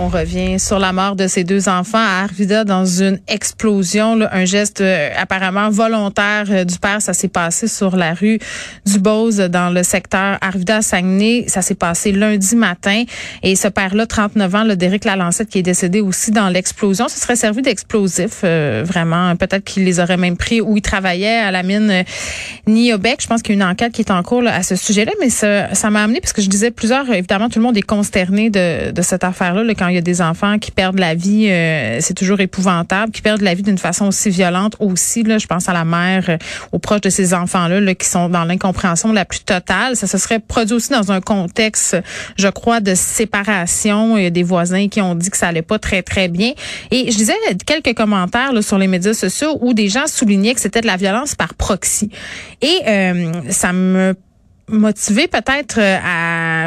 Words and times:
On 0.00 0.06
revient 0.06 0.60
sur 0.60 0.78
la 0.78 0.92
mort 0.92 1.16
de 1.16 1.26
ces 1.26 1.42
deux 1.42 1.68
enfants 1.68 1.98
à 1.98 2.22
Arvida 2.22 2.62
dans 2.62 2.86
une 2.86 3.18
explosion, 3.26 4.14
là, 4.14 4.30
un 4.32 4.44
geste 4.44 4.80
euh, 4.80 5.10
apparemment 5.18 5.70
volontaire 5.70 6.44
euh, 6.50 6.62
du 6.62 6.78
père. 6.78 7.02
Ça 7.02 7.12
s'est 7.14 7.26
passé 7.26 7.66
sur 7.66 7.96
la 7.96 8.14
rue 8.14 8.38
du 8.86 9.00
dans 9.00 9.74
le 9.74 9.82
secteur 9.82 10.38
Arvida-Saguenay. 10.40 11.46
Ça 11.48 11.62
s'est 11.62 11.74
passé 11.74 12.12
lundi 12.12 12.54
matin. 12.54 13.02
Et 13.42 13.56
ce 13.56 13.66
père-là, 13.66 14.06
39 14.06 14.54
ans, 14.54 14.62
le 14.62 14.76
Derek 14.76 15.04
Lalancette, 15.04 15.48
qui 15.48 15.58
est 15.58 15.62
décédé 15.62 16.00
aussi 16.00 16.30
dans 16.30 16.48
l'explosion, 16.48 17.08
ce 17.08 17.18
serait 17.18 17.36
servi 17.36 17.62
d'explosif, 17.62 18.42
euh, 18.44 18.84
vraiment. 18.86 19.34
Peut-être 19.34 19.64
qu'il 19.64 19.84
les 19.84 19.98
aurait 19.98 20.16
même 20.16 20.36
pris 20.36 20.60
où 20.60 20.76
il 20.76 20.82
travaillait 20.82 21.38
à 21.38 21.50
la 21.50 21.64
mine 21.64 22.04
Niobec. 22.68 23.20
Je 23.20 23.26
pense 23.26 23.42
qu'il 23.42 23.56
y 23.56 23.60
a 23.60 23.64
une 23.64 23.68
enquête 23.68 23.92
qui 23.92 24.02
est 24.02 24.12
en 24.12 24.22
cours 24.22 24.46
à 24.46 24.62
ce 24.62 24.76
sujet-là, 24.76 25.12
mais 25.20 25.30
ça, 25.30 25.90
m'a 25.90 26.04
amené 26.04 26.20
parce 26.20 26.32
que 26.32 26.42
je 26.42 26.48
disais 26.48 26.70
plusieurs, 26.70 27.10
évidemment, 27.10 27.48
tout 27.48 27.58
le 27.58 27.64
monde 27.64 27.76
est 27.76 27.82
consterné 27.82 28.48
de, 28.48 28.92
de 28.92 29.02
cette 29.02 29.24
affaire-là 29.24 29.64
quand 29.74 29.87
il 29.88 29.94
y 29.94 29.98
a 29.98 30.02
des 30.02 30.20
enfants 30.22 30.58
qui 30.58 30.70
perdent 30.70 30.98
la 30.98 31.14
vie, 31.14 31.48
euh, 31.50 31.98
c'est 32.00 32.14
toujours 32.14 32.40
épouvantable, 32.40 33.12
qui 33.12 33.22
perdent 33.22 33.42
la 33.42 33.54
vie 33.54 33.62
d'une 33.62 33.78
façon 33.78 34.06
aussi 34.06 34.30
violente 34.30 34.76
aussi. 34.80 35.22
Là, 35.22 35.38
je 35.38 35.46
pense 35.46 35.68
à 35.68 35.72
la 35.72 35.84
mère, 35.84 36.24
euh, 36.28 36.38
aux 36.72 36.78
proches 36.78 37.00
de 37.00 37.10
ces 37.10 37.34
enfants-là 37.34 37.80
là, 37.80 37.94
qui 37.94 38.06
sont 38.06 38.28
dans 38.28 38.44
l'incompréhension 38.44 39.12
la 39.12 39.24
plus 39.24 39.40
totale. 39.40 39.96
Ça 39.96 40.06
se 40.06 40.18
serait 40.18 40.38
produit 40.38 40.74
aussi 40.74 40.90
dans 40.90 41.12
un 41.12 41.20
contexte, 41.20 41.96
je 42.36 42.48
crois, 42.48 42.80
de 42.80 42.94
séparation. 42.94 44.16
Il 44.16 44.24
y 44.24 44.26
a 44.26 44.30
des 44.30 44.42
voisins 44.42 44.88
qui 44.88 45.00
ont 45.00 45.14
dit 45.14 45.30
que 45.30 45.36
ça 45.36 45.48
allait 45.48 45.62
pas 45.62 45.78
très, 45.78 46.02
très 46.02 46.28
bien. 46.28 46.52
Et 46.90 47.10
je 47.10 47.16
disais 47.16 47.34
quelques 47.66 47.96
commentaires 47.96 48.52
là, 48.52 48.62
sur 48.62 48.78
les 48.78 48.86
médias 48.86 49.14
sociaux 49.14 49.58
où 49.60 49.74
des 49.74 49.88
gens 49.88 50.06
soulignaient 50.06 50.54
que 50.54 50.60
c'était 50.60 50.80
de 50.80 50.86
la 50.86 50.96
violence 50.96 51.34
par 51.34 51.54
proxy. 51.54 52.10
Et 52.60 52.80
euh, 52.86 53.32
ça 53.50 53.72
me 53.72 54.14
motivé 54.68 55.28
peut-être 55.28 55.78
euh, 55.78 55.98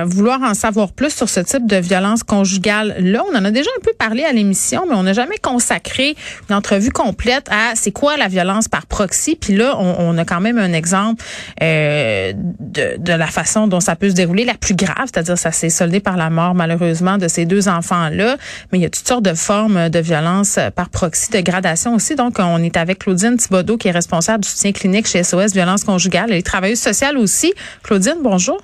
vouloir 0.06 0.42
en 0.42 0.54
savoir 0.54 0.92
plus 0.92 1.14
sur 1.14 1.30
ce 1.30 1.40
type 1.40 1.68
de 1.68 1.78
violence 1.78 2.24
conjugale 2.24 2.96
là. 3.00 3.24
On 3.32 3.36
en 3.36 3.46
a 3.46 3.52
déjà 3.52 3.70
un 3.78 3.82
peu 3.82 3.92
parlé 3.98 4.24
à 4.24 4.32
l'émission, 4.32 4.86
mais 4.88 4.96
on 4.96 5.04
n'a 5.04 5.14
jamais 5.14 5.38
consacré 5.42 6.16
une 6.50 6.56
entrevue 6.56 6.92
complète 6.92 7.48
à 7.50 7.74
c'est 7.76 7.92
quoi 7.92 8.18
la 8.18 8.28
violence 8.28 8.68
par 8.68 8.86
proxy. 8.86 9.36
Puis 9.36 9.56
là, 9.56 9.76
on, 9.80 10.18
a 10.18 10.26
quand 10.26 10.42
même 10.42 10.58
un 10.58 10.74
exemple 10.74 11.24
euh, 11.62 12.34
de, 12.36 12.98
de, 12.98 13.14
la 13.14 13.28
façon 13.28 13.68
dont 13.68 13.80
ça 13.80 13.96
peut 13.96 14.10
se 14.10 14.16
dérouler, 14.16 14.46
la 14.46 14.56
plus 14.56 14.76
grave, 14.76 15.06
c'est-à-dire 15.06 15.38
ça 15.38 15.52
s'est 15.52 15.70
soldé 15.70 16.00
par 16.00 16.18
la 16.18 16.30
mort 16.30 16.54
malheureusement 16.54 17.18
de 17.18 17.28
ces 17.28 17.46
deux 17.46 17.68
enfants-là. 17.68 18.38
Mais 18.72 18.80
il 18.80 18.82
y 18.82 18.86
a 18.86 18.90
toutes 18.90 19.08
sortes 19.08 19.24
de 19.24 19.34
formes 19.34 19.90
de 19.90 20.00
violence 20.00 20.60
par 20.76 20.90
proxy, 20.90 21.32
de 21.32 21.42
gradation 21.42 21.96
aussi. 21.96 22.16
Donc, 22.16 22.38
on 22.40 22.62
est 22.64 22.78
avec 22.78 23.00
Claudine 23.00 23.38
Thibodeau, 23.38 23.78
qui 23.78 23.88
est 23.88 23.92
responsable 23.92 24.44
du 24.44 24.50
soutien 24.50 24.72
clinique 24.72 25.08
chez 25.08 25.24
SOS 25.24 25.54
Violence 25.54 25.84
Conjugale. 25.84 26.32
Elle 26.32 26.38
est 26.38 26.46
travailleuse 26.46 26.80
sociale 26.80 27.18
aussi. 27.18 27.54
Claudine, 27.84 28.18
bonjour. 28.22 28.62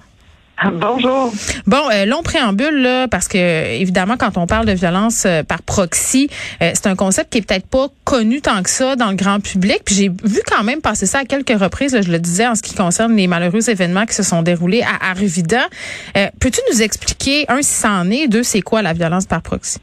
Bonjour. 0.64 1.32
Bon, 1.68 1.90
euh, 1.92 2.06
long 2.06 2.24
préambule 2.24 2.82
là, 2.82 3.08
parce 3.08 3.28
que 3.28 3.38
évidemment, 3.80 4.16
quand 4.18 4.38
on 4.38 4.48
parle 4.48 4.66
de 4.66 4.72
violence 4.72 5.26
euh, 5.26 5.44
par 5.44 5.62
proxy, 5.62 6.30
euh, 6.64 6.72
c'est 6.74 6.88
un 6.88 6.96
concept 6.96 7.32
qui 7.32 7.38
est 7.38 7.48
peut-être 7.48 7.70
pas 7.70 7.88
connu 8.04 8.42
tant 8.42 8.64
que 8.64 8.70
ça 8.70 8.96
dans 8.96 9.10
le 9.10 9.16
grand 9.16 9.40
public. 9.40 9.82
Puis 9.86 9.94
j'ai 9.94 10.10
vu 10.10 10.42
quand 10.48 10.64
même 10.64 10.82
passer 10.82 11.06
ça 11.06 11.20
à 11.20 11.26
quelques 11.26 11.60
reprises. 11.60 11.96
je 12.02 12.12
le 12.12 12.18
disais 12.18 12.48
en 12.48 12.56
ce 12.56 12.64
qui 12.64 12.74
concerne 12.74 13.16
les 13.16 13.28
malheureux 13.28 13.70
événements 13.70 14.06
qui 14.06 14.16
se 14.16 14.24
sont 14.24 14.42
déroulés 14.42 14.82
à 14.82 15.12
Arvida. 15.12 15.68
Peux-tu 16.14 16.60
nous 16.72 16.82
expliquer 16.82 17.46
un 17.50 17.62
si 17.62 17.76
ça 17.76 17.92
en 17.92 18.10
est, 18.10 18.28
deux 18.28 18.44
c'est 18.44 18.62
quoi 18.62 18.82
la 18.82 18.94
violence 18.94 19.28
par 19.28 19.44
proxy? 19.44 19.80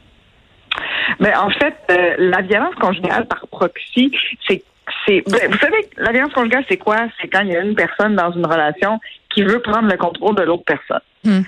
Mais 1.21 1.31
ben, 1.31 1.39
en 1.39 1.49
fait, 1.51 1.75
la 2.17 2.41
violence 2.41 2.75
conjugale 2.75 3.27
par 3.27 3.47
proxy, 3.47 4.11
c'est 4.45 4.61
c'est 5.07 5.23
ben, 5.27 5.49
vous 5.49 5.57
savez 5.57 5.87
la 5.97 6.11
violence 6.11 6.33
conjugale 6.33 6.63
c'est 6.67 6.77
quoi? 6.77 6.97
C'est 7.19 7.27
quand 7.27 7.41
il 7.41 7.49
y 7.49 7.55
a 7.55 7.61
une 7.61 7.75
personne 7.75 8.15
dans 8.15 8.31
une 8.31 8.45
relation 8.45 8.99
qui 9.35 9.43
veut 9.43 9.59
prendre 9.59 9.89
le 9.91 9.97
contrôle 9.97 10.35
de 10.35 10.43
l'autre 10.43 10.63
personne. 10.65 11.01
Hmm. 11.23 11.41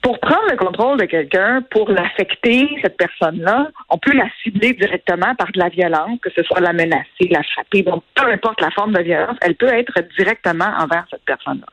Pour 0.00 0.20
prendre 0.20 0.48
le 0.48 0.56
contrôle 0.56 0.98
de 0.98 1.04
quelqu'un, 1.06 1.60
pour 1.70 1.90
l'affecter, 1.90 2.68
cette 2.82 2.96
personne-là, 2.96 3.68
on 3.90 3.98
peut 3.98 4.14
la 4.14 4.26
cibler 4.42 4.72
directement 4.72 5.34
par 5.34 5.48
de 5.52 5.58
la 5.58 5.68
violence, 5.68 6.20
que 6.22 6.30
ce 6.30 6.42
soit 6.44 6.60
la 6.60 6.72
menacer, 6.72 7.28
la 7.30 7.42
frapper. 7.42 7.82
Donc, 7.82 8.04
peu 8.14 8.30
importe 8.30 8.60
la 8.60 8.70
forme 8.70 8.92
de 8.92 9.02
violence, 9.02 9.36
elle 9.42 9.56
peut 9.56 9.66
être 9.66 10.00
directement 10.16 10.70
envers 10.78 11.04
cette 11.10 11.24
personne-là. 11.24 11.66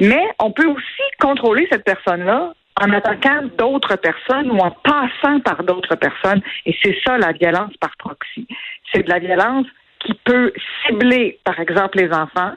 Mais 0.00 0.22
on 0.38 0.50
peut 0.50 0.66
aussi 0.66 1.02
contrôler 1.20 1.68
cette 1.70 1.84
personne-là 1.84 2.54
en 2.80 2.90
attaquant 2.92 3.42
d'autres 3.58 3.96
personnes 3.96 4.50
ou 4.50 4.58
en 4.58 4.70
passant 4.70 5.40
par 5.40 5.62
d'autres 5.62 5.96
personnes. 5.96 6.40
Et 6.64 6.74
c'est 6.82 6.96
ça 7.06 7.18
la 7.18 7.32
violence 7.32 7.76
par 7.78 7.94
proxy. 7.98 8.48
C'est 8.92 9.02
de 9.02 9.10
la 9.10 9.18
violence 9.18 9.66
qui 10.00 10.14
peut 10.24 10.52
cibler, 10.86 11.38
par 11.44 11.60
exemple, 11.60 11.98
les 11.98 12.10
enfants, 12.10 12.52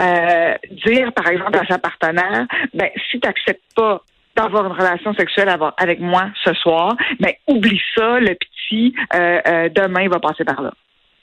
euh, 0.00 0.54
dire, 0.86 1.12
par 1.12 1.28
exemple, 1.28 1.58
à 1.58 1.66
sa 1.66 1.78
partenaire, 1.78 2.46
ben, 2.72 2.90
si 3.10 3.20
tu 3.20 3.26
n'acceptes 3.26 3.62
pas 3.74 4.02
d'avoir 4.36 4.66
une 4.66 4.72
relation 4.72 5.14
sexuelle 5.14 5.54
avec 5.76 6.00
moi 6.00 6.26
ce 6.44 6.52
soir, 6.54 6.96
ben, 7.20 7.32
oublie 7.46 7.80
ça, 7.94 8.18
le 8.18 8.34
petit, 8.34 8.94
euh, 9.14 9.40
euh, 9.46 9.68
demain, 9.68 10.02
il 10.02 10.08
va 10.08 10.18
passer 10.18 10.44
par 10.44 10.60
là. 10.60 10.72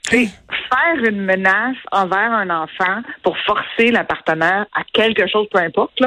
C'est 0.03 0.25
faire 0.25 1.09
une 1.09 1.21
menace 1.21 1.77
envers 1.91 2.31
un 2.31 2.49
enfant 2.49 3.01
pour 3.23 3.37
forcer 3.39 3.91
la 3.91 4.03
partenaire 4.03 4.65
à 4.73 4.83
quelque 4.93 5.27
chose, 5.27 5.47
peu 5.51 5.59
importe, 5.59 6.01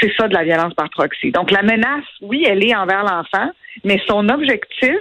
c'est 0.00 0.12
ça 0.18 0.28
de 0.28 0.34
la 0.34 0.44
violence 0.44 0.74
par 0.74 0.90
proxy. 0.90 1.30
Donc, 1.30 1.50
la 1.50 1.62
menace, 1.62 2.04
oui, 2.20 2.44
elle 2.46 2.64
est 2.66 2.74
envers 2.74 3.04
l'enfant, 3.04 3.50
mais 3.84 4.00
son 4.06 4.28
objectif, 4.28 4.98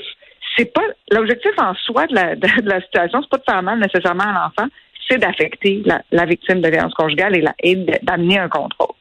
c'est 0.56 0.72
pas 0.72 0.84
l'objectif 1.12 1.52
en 1.58 1.74
soi 1.76 2.08
de 2.08 2.16
la, 2.16 2.36
de, 2.36 2.70
la 2.70 2.82
situation, 2.82 3.22
c'est 3.22 3.30
pas 3.30 3.38
de 3.38 3.44
faire 3.50 3.64
mal 3.64 3.80
nécessairement 3.80 4.24
à 4.24 4.34
l'enfant, 4.34 4.70
c'est 5.12 5.18
d'affecter 5.18 5.84
la, 5.86 6.26
victime 6.26 6.62
de 6.62 6.70
violence 6.70 6.94
conjugale 6.94 7.38
et, 7.38 7.46
et 7.64 7.76
d'amener 8.02 8.40
un 8.40 8.50
contrôle. 8.50 8.96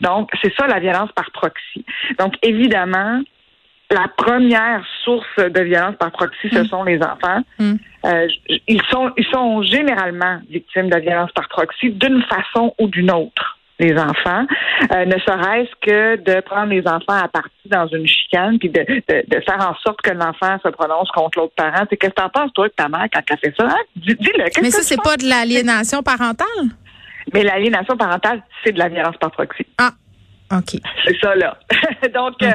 Donc, 0.00 0.30
c'est 0.42 0.54
ça 0.54 0.66
la 0.66 0.78
violence 0.78 1.10
par 1.12 1.30
proxy. 1.32 1.84
Donc, 2.18 2.34
évidemment, 2.42 3.20
la 3.90 4.06
première 4.16 4.84
source 5.04 5.36
de 5.38 5.60
violence 5.60 5.96
par 5.98 6.12
proxy, 6.12 6.48
ce 6.52 6.60
mm. 6.60 6.66
sont 6.66 6.84
les 6.84 7.00
enfants. 7.02 7.42
Mm. 7.58 7.74
Euh, 8.04 8.28
ils 8.66 8.82
sont 8.90 9.10
ils 9.16 9.26
sont 9.26 9.62
généralement 9.62 10.40
victimes 10.48 10.90
de 10.90 10.98
violence 10.98 11.32
par 11.32 11.48
proxy 11.48 11.90
d'une 11.90 12.22
façon 12.22 12.74
ou 12.78 12.86
d'une 12.86 13.10
autre 13.10 13.57
les 13.78 13.96
enfants, 13.96 14.44
euh, 14.92 15.04
ne 15.04 15.18
serait-ce 15.18 15.70
que 15.80 16.16
de 16.16 16.40
prendre 16.40 16.70
les 16.70 16.86
enfants 16.86 17.22
à 17.22 17.28
partie 17.28 17.52
dans 17.66 17.86
une 17.88 18.06
chicane, 18.06 18.58
puis 18.58 18.68
de, 18.68 18.80
de, 18.80 19.40
faire 19.40 19.60
en 19.60 19.74
sorte 19.76 20.00
que 20.02 20.10
l'enfant 20.10 20.58
se 20.64 20.68
prononce 20.70 21.10
contre 21.10 21.38
l'autre 21.38 21.54
parent. 21.56 21.84
C'est 21.88 21.96
qu'est-ce 21.96 22.12
que 22.12 22.20
t'en 22.20 22.28
penses, 22.28 22.52
toi, 22.54 22.68
de 22.68 22.72
ta 22.72 22.88
mère, 22.88 23.06
quand 23.12 23.20
elle 23.30 23.38
fait 23.38 23.54
ça? 23.56 23.66
Hein? 23.66 23.82
Dis-le. 23.96 24.44
Mais 24.62 24.70
ça, 24.70 24.82
c'est 24.82 25.00
pas 25.00 25.16
de 25.16 25.28
l'aliénation 25.28 26.02
parentale? 26.02 26.46
Mais 27.32 27.44
l'aliénation 27.44 27.96
parentale, 27.96 28.42
c'est 28.64 28.72
de 28.72 28.78
la 28.78 28.88
violence 28.88 29.16
par 29.20 29.30
proxy. 29.30 29.66
Ah, 29.78 29.90
OK. 30.52 30.80
C'est 31.04 31.18
ça, 31.20 31.34
là. 31.34 31.58
Donc, 32.14 32.42
euh, 32.42 32.52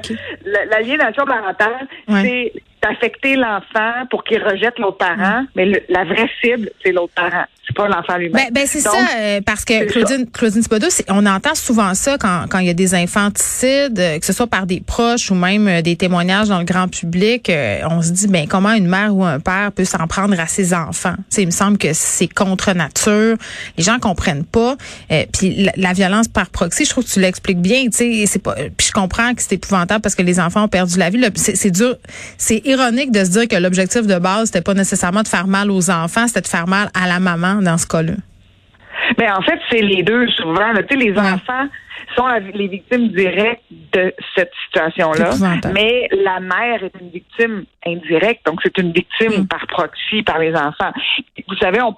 l'aliénation 0.71 1.25
parentale, 1.25 1.87
c'est 2.07 2.53
d'affecter 2.83 3.35
l'enfant 3.35 4.05
pour 4.09 4.23
qu'il 4.23 4.43
rejette 4.43 4.77
l'autre 4.77 4.97
parent, 4.97 5.41
mm. 5.41 5.47
mais 5.55 5.85
la 5.89 6.03
vraie 6.03 6.29
cible, 6.41 6.69
c'est 6.83 6.91
l'autre 6.91 7.13
parent. 7.15 7.45
C'est 7.65 7.75
pas 7.77 7.87
l'enfant 7.87 8.17
lui-même. 8.17 8.33
Ben, 8.33 8.51
ben 8.51 8.67
c'est 8.67 8.81
ça, 8.81 8.91
euh, 8.91 9.39
parce 9.45 9.63
que 9.63 9.85
Claudine, 9.85 10.29
Claudine 10.29 10.61
Thibodeau, 10.63 10.87
on 11.07 11.25
entend 11.25 11.55
souvent 11.55 11.93
ça 11.93 12.17
quand, 12.17 12.45
quand 12.49 12.59
il 12.59 12.67
y 12.67 12.69
a 12.69 12.73
des 12.73 12.93
infanticides, 12.93 13.97
euh, 13.97 14.19
que 14.19 14.25
ce 14.25 14.33
soit 14.33 14.47
par 14.47 14.65
des 14.65 14.81
proches 14.81 15.31
ou 15.31 15.35
même 15.35 15.69
euh, 15.69 15.81
des 15.81 15.95
témoignages 15.95 16.49
dans 16.49 16.59
le 16.59 16.65
grand 16.65 16.89
public. 16.89 17.49
on 17.89 18.01
se 18.01 18.11
dit, 18.11 18.27
ben 18.27 18.47
comment 18.49 18.73
une 18.73 18.87
mère 18.87 19.15
ou 19.15 19.23
un 19.23 19.39
père 19.39 19.71
peut 19.71 19.85
s'en 19.85 20.07
prendre 20.07 20.37
à 20.37 20.47
ses 20.47 20.73
enfants? 20.73 21.15
T'sais, 21.29 21.43
il 21.43 21.45
me 21.45 21.51
semble 21.51 21.77
que 21.77 21.93
c'est 21.93 22.27
contre 22.27 22.73
nature. 22.73 23.37
Les 23.77 23.83
gens 23.83 23.97
comprennent 23.97 24.45
pas. 24.45 24.75
puis 25.31 25.69
la, 25.77 25.93
violence 25.93 26.27
par 26.27 26.49
proxy, 26.49 26.83
je 26.83 26.89
trouve 26.89 27.05
que 27.05 27.11
tu 27.11 27.21
l'expliques 27.21 27.61
bien. 27.61 27.85
C'est 27.91 28.43
pas. 28.43 28.55
Puis 28.55 28.87
je 28.87 28.91
comprends 28.91 29.33
que 29.33 29.41
c'est 29.41 29.53
épouvantable 29.53 30.01
parce 30.01 30.15
que 30.15 30.21
les 30.21 30.39
enfants 30.41 30.63
ont 30.65 30.67
perdu 30.67 30.97
la 30.97 31.09
vie. 31.09 31.23
C'est 31.35 31.71
dur. 31.71 31.95
C'est 32.37 32.61
ironique 32.73 33.11
de 33.11 33.23
se 33.23 33.31
dire 33.31 33.47
que 33.47 33.61
l'objectif 33.61 34.05
de 34.07 34.19
base, 34.19 34.47
c'était 34.47 34.61
pas 34.61 34.73
nécessairement 34.73 35.21
de 35.21 35.27
faire 35.27 35.47
mal 35.47 35.71
aux 35.71 35.89
enfants, 35.89 36.27
c'était 36.27 36.41
de 36.41 36.47
faire 36.47 36.67
mal 36.67 36.89
à 36.93 37.07
la 37.07 37.19
maman 37.19 37.61
dans 37.61 37.77
ce 37.77 37.87
cas-là. 37.87 38.13
Mais 39.17 39.27
ben, 39.27 39.35
en 39.37 39.41
fait, 39.41 39.59
c'est 39.69 39.81
les 39.81 40.03
deux 40.03 40.27
souvent. 40.29 40.71
les 40.71 41.17
enfants 41.17 41.67
sont 42.15 42.27
les 42.53 42.67
victimes 42.67 43.09
directes 43.09 43.63
de 43.93 44.13
cette 44.35 44.51
situation-là, 44.65 45.31
mais 45.73 46.07
la 46.11 46.39
mère 46.39 46.83
est 46.83 46.91
une 46.99 47.09
victime 47.09 47.65
indirecte, 47.85 48.45
donc 48.45 48.59
c'est 48.63 48.77
une 48.77 48.91
victime 48.91 49.43
mm. 49.43 49.47
par 49.47 49.65
proxy 49.67 50.21
par 50.23 50.39
les 50.39 50.53
enfants. 50.53 50.91
Vous 51.47 51.55
savez, 51.55 51.81
on 51.81 51.95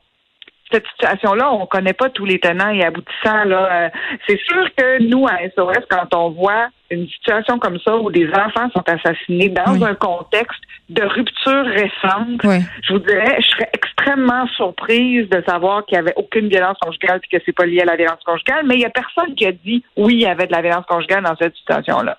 cette 0.71 0.85
situation-là, 0.87 1.51
on 1.51 1.65
connaît 1.67 1.93
pas 1.93 2.09
tous 2.09 2.25
les 2.25 2.39
tenants 2.39 2.69
et 2.69 2.83
aboutissants. 2.83 3.43
Là. 3.45 3.69
Euh, 3.71 3.89
c'est 4.27 4.39
sûr 4.41 4.67
que 4.75 5.03
nous, 5.03 5.27
à 5.27 5.37
SOS, 5.55 5.85
quand 5.89 6.13
on 6.15 6.31
voit 6.31 6.69
une 6.89 7.07
situation 7.07 7.59
comme 7.59 7.79
ça 7.79 7.95
où 7.97 8.11
des 8.11 8.27
enfants 8.29 8.69
sont 8.73 8.83
assassinés 8.87 9.49
dans 9.49 9.83
un 9.83 9.95
contexte 9.95 10.61
de 10.89 11.03
rupture 11.03 11.65
récente, 11.65 12.41
je 12.83 12.93
vous 12.93 12.99
dirais, 12.99 13.37
je 13.39 13.47
serais 13.47 13.69
extrêmement 13.73 14.47
surprise 14.49 15.27
de 15.29 15.43
savoir 15.47 15.85
qu'il 15.85 15.97
n'y 15.97 15.99
avait 15.99 16.13
aucune 16.15 16.47
violence 16.47 16.77
conjugale 16.79 17.21
et 17.23 17.37
que 17.37 17.43
c'est 17.45 17.55
pas 17.55 17.65
lié 17.65 17.81
à 17.81 17.85
la 17.85 17.95
violence 17.95 18.23
conjugale, 18.23 18.65
mais 18.65 18.75
il 18.75 18.81
y 18.81 18.85
a 18.85 18.91
personne 18.91 19.33
qui 19.35 19.45
a 19.47 19.51
dit 19.51 19.83
oui, 19.97 20.13
il 20.13 20.21
y 20.21 20.27
avait 20.27 20.45
de 20.47 20.51
la 20.51 20.61
violence 20.61 20.85
conjugale 20.85 21.23
dans 21.23 21.35
cette 21.37 21.55
situation-là. 21.55 22.17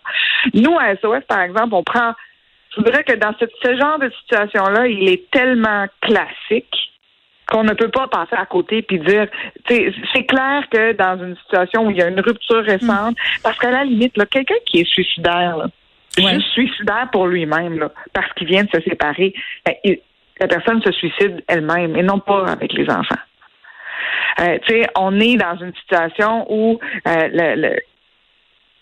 Nous, 0.54 0.76
à 0.78 0.96
SOS, 0.96 1.25
par 1.28 1.40
exemple, 1.43 1.75
on 1.75 1.82
prend 1.82 2.12
je 2.70 2.82
voudrais 2.82 3.04
que 3.04 3.14
dans 3.14 3.32
ce 3.38 3.76
genre 3.76 3.98
de 3.98 4.10
situation-là, 4.20 4.87
il 4.87 5.08
est 5.08 5.31
tellement 5.31 5.87
classique 6.02 6.76
qu'on 7.48 7.64
ne 7.64 7.75
peut 7.75 7.88
pas 7.88 8.08
passer 8.08 8.37
à 8.37 8.46
côté 8.46 8.82
puis 8.82 8.98
dire 8.98 9.28
c'est 9.69 10.25
clair 10.25 10.64
que 10.70 10.93
dans 10.93 11.22
une 11.22 11.37
situation 11.37 11.87
où 11.87 11.90
il 11.90 11.96
y 11.96 12.02
a 12.02 12.08
une 12.08 12.20
rupture 12.20 12.64
récente 12.64 13.12
mm. 13.12 13.43
parce 13.43 13.58
qu'à 13.58 13.70
la 13.70 13.84
limite 13.84 14.16
là 14.16 14.26
quelqu'un 14.26 14.54
qui 14.66 14.81
est 14.81 14.88
suicidaire 14.88 15.56
là, 15.56 15.69
juste 16.16 16.48
suicidaire 16.52 17.08
pour 17.12 17.26
lui-même 17.26 17.88
parce 18.12 18.32
qu'il 18.34 18.46
vient 18.46 18.64
de 18.64 18.70
se 18.70 18.81
séparer 18.82 19.34
ben, 19.64 19.75
la 20.40 20.48
personne 20.48 20.82
se 20.82 20.93
suicide 20.93 21.43
elle-même 21.48 21.96
et 21.96 22.02
non 22.02 22.19
pas 22.19 22.46
avec 22.46 22.72
les 22.72 22.88
enfants 22.90 23.22
euh, 24.40 24.58
tu 24.66 24.75
sais 24.75 24.87
on 24.96 25.19
est 25.20 25.37
dans 25.37 25.56
une 25.56 25.75
situation 25.75 26.46
où 26.52 26.78
euh, 27.06 27.28
le, 27.32 27.76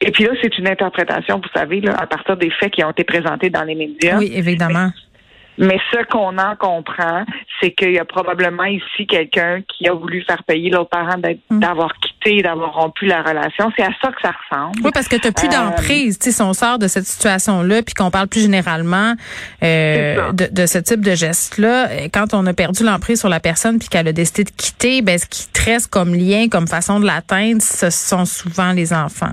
et 0.01 0.11
puis 0.11 0.25
là, 0.25 0.33
c'est 0.43 0.59
une 0.59 0.69
interprétation, 0.69 1.39
vous 1.39 1.49
savez, 1.55 1.81
là, 1.81 1.95
à 1.99 2.07
partir 2.07 2.37
des 2.37 2.51
faits 2.51 2.73
qui 2.73 2.85
ont 2.85 2.91
été 2.91 3.05
présentés 3.05 3.49
dans 3.49 3.63
les 3.63 3.75
médias. 3.75 4.19
Oui, 4.19 4.31
évidemment. 4.35 4.91
Mais 4.93 5.14
ce 5.59 6.05
qu'on 6.11 6.39
en 6.39 6.57
comprend, 6.57 7.25
c'est 7.61 7.73
qu'il 7.73 7.93
y 7.93 7.99
a 7.99 8.05
probablement 8.05 8.65
ici 8.65 9.07
quelqu'un 9.07 9.61
qui 9.63 9.89
a 9.89 9.93
voulu 9.93 10.23
faire 10.23 10.43
payer 10.45 10.71
l'autre 10.71 10.91
parent 10.91 11.17
mm. 11.19 11.59
d'avoir 11.59 11.93
quitté, 11.95 12.43
d'avoir 12.43 12.75
rompu 12.75 13.07
la 13.07 13.23
relation. 13.23 13.71
C'est 13.77 13.85
à 13.85 13.91
ça 14.03 14.11
que 14.11 14.21
ça 14.23 14.33
ressemble. 14.33 14.79
Oui, 14.83 14.91
parce 14.93 15.09
que 15.09 15.17
tu 15.17 15.29
n'as 15.29 15.33
plus 15.33 15.49
euh, 15.49 15.51
d'emprise. 15.51 16.19
si 16.21 16.43
on 16.43 16.53
sort 16.53 16.79
de 16.79 16.89
cette 16.89 17.07
situation-là, 17.07 17.83
puis 17.83 17.95
qu'on 17.95 18.11
parle 18.11 18.29
plus 18.29 18.43
généralement 18.43 19.15
euh, 19.63 20.33
de, 20.33 20.67
ce 20.67 20.79
type 20.79 21.01
de 21.01 21.15
geste-là, 21.15 21.89
quand 22.13 22.35
on 22.35 22.47
a 22.47 22.53
perdu 22.53 22.85
l'emprise 22.85 23.21
sur 23.21 23.29
la 23.29 23.41
personne 23.41 23.79
puis 23.79 23.89
qu'elle 23.89 24.09
a 24.09 24.13
décidé 24.13 24.45
de 24.45 24.51
quitter, 24.51 25.03
ben, 25.03 25.19
ce 25.19 25.27
qui 25.27 25.47
reste 25.65 25.89
comme 25.89 26.15
lien, 26.15 26.49
comme 26.49 26.67
façon 26.67 27.01
de 27.01 27.07
l'atteindre, 27.07 27.63
ce 27.63 27.91
sont 27.91 28.25
souvent 28.25 28.73
les 28.73 28.93
enfants. 28.93 29.33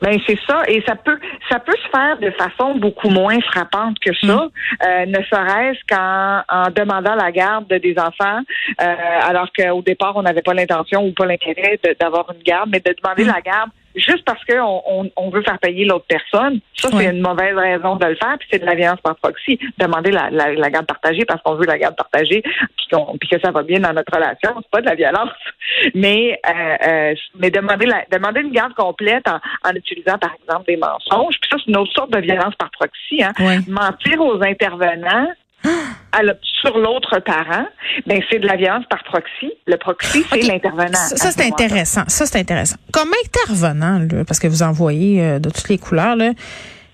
Ben 0.00 0.18
c'est 0.26 0.38
ça, 0.46 0.62
et 0.68 0.82
ça 0.86 0.94
peut 0.96 1.18
ça 1.50 1.58
peut 1.58 1.76
se 1.76 1.88
faire 1.88 2.18
de 2.18 2.30
façon 2.32 2.76
beaucoup 2.76 3.08
moins 3.08 3.40
frappante 3.40 3.98
que 3.98 4.14
ça, 4.14 4.26
mm. 4.26 4.50
euh, 4.86 5.06
ne 5.06 5.22
serait-ce 5.24 5.80
qu'en 5.88 6.42
en 6.48 6.70
demandant 6.70 7.14
la 7.14 7.32
garde 7.32 7.68
des 7.68 7.96
enfants, 7.98 8.40
euh, 8.80 8.94
alors 9.22 9.48
qu'au 9.52 9.82
départ 9.82 10.16
on 10.16 10.22
n'avait 10.22 10.42
pas 10.42 10.54
l'intention 10.54 11.06
ou 11.06 11.12
pas 11.12 11.26
l'intérêt 11.26 11.78
d'avoir 12.00 12.30
une 12.32 12.42
garde, 12.42 12.68
mais 12.70 12.80
de 12.80 12.94
demander 13.02 13.24
mm. 13.24 13.28
la 13.28 13.40
garde 13.40 13.70
juste 13.96 14.24
parce 14.24 14.44
qu'on 14.44 14.82
on, 14.86 15.10
on, 15.16 15.30
veut 15.30 15.42
faire 15.42 15.58
payer 15.58 15.84
l'autre 15.84 16.06
personne, 16.06 16.60
ça, 16.76 16.88
c'est 16.92 17.06
une 17.06 17.20
mauvaise 17.20 17.56
raison 17.56 17.96
de 17.96 18.06
le 18.06 18.14
faire, 18.16 18.36
puis 18.38 18.48
c'est 18.50 18.58
de 18.58 18.66
la 18.66 18.74
violence 18.74 19.00
par 19.00 19.16
proxy. 19.16 19.58
Demander 19.78 20.10
la, 20.10 20.30
la, 20.30 20.52
la 20.52 20.70
garde 20.70 20.86
partagée 20.86 21.24
parce 21.24 21.42
qu'on 21.42 21.54
veut 21.54 21.66
la 21.66 21.78
garde 21.78 21.96
partagée, 21.96 22.42
puis, 22.42 22.96
puis 23.20 23.28
que 23.28 23.40
ça 23.40 23.50
va 23.50 23.62
bien 23.62 23.80
dans 23.80 23.92
notre 23.92 24.14
relation, 24.14 24.50
c'est 24.56 24.70
pas 24.70 24.80
de 24.80 24.86
la 24.86 24.94
violence. 24.94 25.30
Mais 25.94 26.40
euh, 26.48 26.76
euh, 26.86 27.14
mais 27.34 27.50
demander 27.50 27.86
la, 27.86 28.04
demander 28.10 28.40
une 28.40 28.52
garde 28.52 28.74
complète 28.74 29.26
en, 29.28 29.40
en 29.68 29.74
utilisant, 29.74 30.16
par 30.18 30.34
exemple, 30.42 30.64
des 30.66 30.76
mensonges, 30.76 31.36
puis 31.40 31.50
ça, 31.50 31.56
c'est 31.58 31.70
une 31.70 31.76
autre 31.76 31.92
sorte 31.92 32.10
de 32.12 32.20
violence 32.20 32.54
par 32.56 32.70
proxy. 32.70 33.22
Hein. 33.22 33.32
Mentir 33.68 34.20
aux 34.20 34.42
intervenants 34.42 35.28
sur 36.60 36.78
l'autre 36.78 37.18
parent, 37.20 37.66
ben 38.06 38.20
c'est 38.30 38.38
de 38.38 38.46
la 38.46 38.56
violence 38.56 38.84
par 38.88 39.02
proxy. 39.04 39.52
Le 39.66 39.76
proxy, 39.76 40.24
c'est 40.30 40.42
l'intervenant. 40.42 40.98
Ça, 40.98 41.30
c'est 41.30 41.46
intéressant. 41.46 42.02
Ça, 42.08 42.26
c'est 42.26 42.38
intéressant. 42.38 42.76
Comme 42.92 43.10
intervenant, 43.24 43.98
là, 43.98 44.24
parce 44.24 44.38
que 44.38 44.48
vous 44.48 44.62
en 44.62 44.72
voyez 44.72 45.22
euh, 45.22 45.38
de 45.38 45.50
toutes 45.50 45.68
les 45.68 45.78
couleurs, 45.78 46.16
là, 46.16 46.32